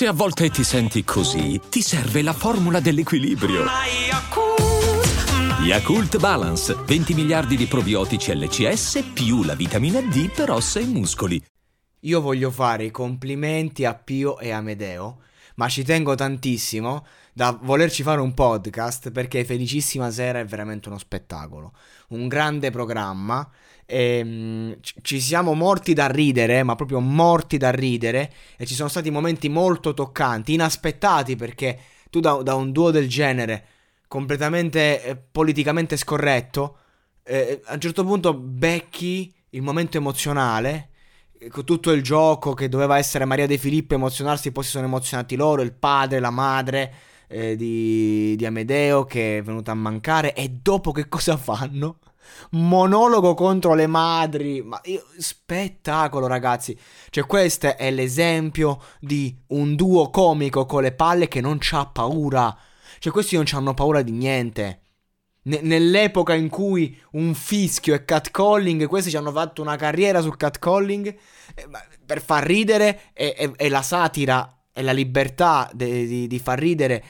[0.00, 3.66] Se a volte ti senti così, ti serve la formula dell'equilibrio.
[5.62, 11.44] Yakult Balance, 20 miliardi di probiotici LCS più la vitamina D per ossa e muscoli.
[12.00, 15.18] Io voglio fare i complimenti a Pio e Amedeo,
[15.60, 17.04] ma ci tengo tantissimo
[17.34, 21.74] da volerci fare un podcast perché Felicissima Sera è veramente uno spettacolo,
[22.08, 23.46] un grande programma.
[23.84, 28.88] E, ehm, ci siamo morti da ridere, ma proprio morti da ridere, e ci sono
[28.88, 33.66] stati momenti molto toccanti, inaspettati perché tu da, da un duo del genere
[34.08, 36.78] completamente eh, politicamente scorretto,
[37.22, 40.89] eh, a un certo punto becchi il momento emozionale,
[41.64, 45.62] tutto il gioco che doveva essere Maria De Filippo emozionarsi, poi si sono emozionati loro,
[45.62, 46.92] il padre, la madre
[47.28, 51.98] eh, di, di Amedeo che è venuta a mancare, e dopo che cosa fanno?
[52.50, 54.62] monologo contro le madri.
[54.62, 56.78] Ma io, spettacolo, ragazzi.
[57.10, 62.56] Cioè, questo è l'esempio di un duo comico con le palle che non c'ha paura.
[62.98, 64.80] Cioè, questi non hanno paura di niente.
[65.42, 70.36] N- nell'epoca in cui un fischio e catcalling, questi ci hanno fatto una carriera sul
[70.36, 71.68] catcalling eh,
[72.04, 76.58] per far ridere e, e, e, la satira e la libertà de- di, di far
[76.58, 77.04] ridere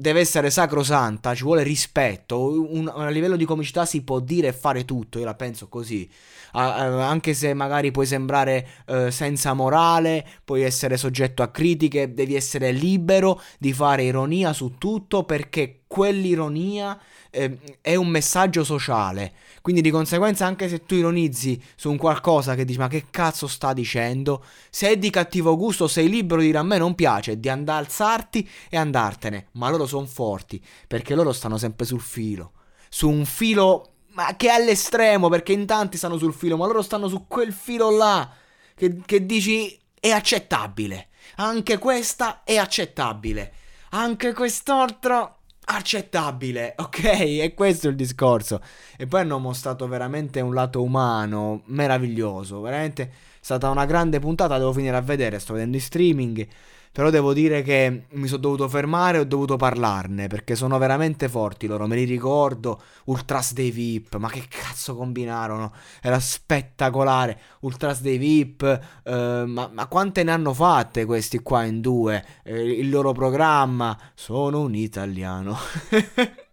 [0.00, 2.40] deve essere sacrosanta, ci vuole rispetto,
[2.72, 6.08] un, a livello di comicità si può dire e fare tutto, io la penso così,
[6.52, 12.14] a, a, anche se magari puoi sembrare uh, senza morale, puoi essere soggetto a critiche,
[12.14, 16.96] devi essere libero di fare ironia su tutto perché quell'ironia
[17.30, 19.32] eh, è un messaggio sociale.
[19.60, 23.48] Quindi di conseguenza anche se tu ironizzi su un qualcosa che dici ma che cazzo
[23.48, 27.40] sta dicendo, se è di cattivo gusto sei libero di dire a me non piace,
[27.40, 29.48] di andare alzarti e andartene.
[29.52, 32.52] Ma loro sono forti perché loro stanno sempre sul filo.
[32.88, 36.82] Su un filo ma che è all'estremo perché in tanti stanno sul filo, ma loro
[36.82, 38.30] stanno su quel filo là
[38.76, 41.08] che, che dici è accettabile.
[41.36, 43.54] Anche questa è accettabile.
[43.90, 45.39] Anche quest'altro
[45.74, 47.04] accettabile, ok?
[47.04, 48.60] E questo è il discorso.
[48.96, 52.60] E poi hanno mostrato veramente un lato umano meraviglioso.
[52.60, 53.10] Veramente è
[53.40, 54.58] stata una grande puntata.
[54.58, 55.38] Devo finire a vedere.
[55.38, 56.46] Sto vedendo in streaming.
[56.92, 61.28] Però devo dire che mi sono dovuto fermare e ho dovuto parlarne perché sono veramente
[61.28, 62.82] forti loro, me li ricordo.
[63.04, 65.72] Ultras dei VIP, ma che cazzo combinarono?
[66.02, 67.38] Era spettacolare.
[67.60, 72.24] Ultras dei VIP, eh, ma, ma, quante ne hanno fatte questi qua in due?
[72.42, 73.96] Eh, il loro programma.
[74.14, 75.56] Sono un italiano.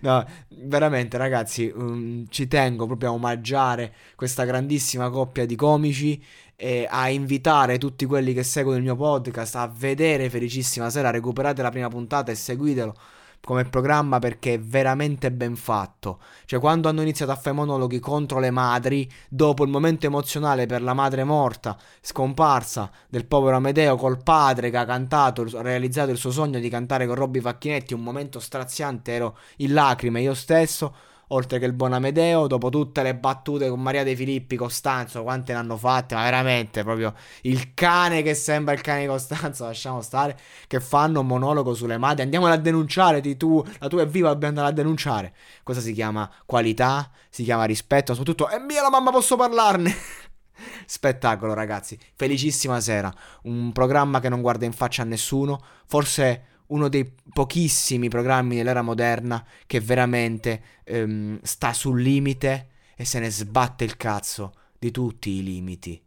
[0.00, 0.24] No,
[0.62, 6.22] veramente ragazzi, um, ci tengo proprio a omaggiare questa grandissima coppia di comici
[6.56, 11.62] e a invitare tutti quelli che seguono il mio podcast a vedere Felicissima Sera, recuperate
[11.62, 12.94] la prima puntata e seguitelo
[13.40, 16.20] come programma perché è veramente ben fatto.
[16.44, 20.82] Cioè, quando hanno iniziato a fare monologhi contro le madri, dopo il momento emozionale per
[20.82, 26.30] la madre morta, scomparsa del povero Amedeo col padre che ha cantato, realizzato il suo
[26.30, 30.94] sogno di cantare con Robby Facchinetti, un momento straziante, ero in lacrime io stesso
[31.28, 35.52] oltre che il buon Amedeo, dopo tutte le battute con Maria De Filippi, Costanzo, quante
[35.52, 40.00] ne hanno fatte, ma veramente proprio il cane che sembra il cane di Costanzo, lasciamo
[40.00, 44.06] stare, che fanno un monologo sulle madri, andiamola a denunciare, di tu, la tua è
[44.06, 45.34] viva, dobbiamo andare a denunciare.
[45.62, 46.30] Cosa si chiama?
[46.46, 49.94] Qualità, si chiama rispetto, soprattutto è mia la mamma, posso parlarne.
[50.86, 53.12] Spettacolo ragazzi, felicissima sera,
[53.42, 58.82] un programma che non guarda in faccia a nessuno, forse uno dei pochissimi programmi dell'era
[58.82, 65.30] moderna che veramente ehm, sta sul limite e se ne sbatte il cazzo di tutti
[65.30, 66.00] i limiti.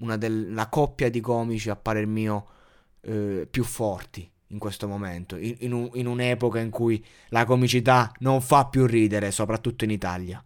[0.00, 2.46] Una della coppia di comici, a parer mio,
[3.00, 8.12] eh, più forti in questo momento, in, in, un, in un'epoca in cui la comicità
[8.20, 10.42] non fa più ridere, soprattutto in Italia.